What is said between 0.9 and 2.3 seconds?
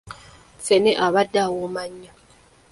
abadde awooma nnyo.